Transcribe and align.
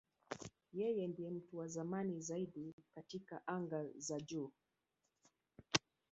Yeye 0.79 1.03
ndiye 1.07 1.29
mtu 1.31 1.57
wa 1.57 1.67
zamani 1.67 2.19
zaidi 2.21 2.75
katika 2.95 3.47
anga 3.47 3.85
za 3.97 4.19
juu. 4.19 4.51